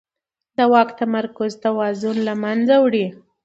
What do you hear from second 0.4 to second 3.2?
د واک تمرکز توازن له منځه وړي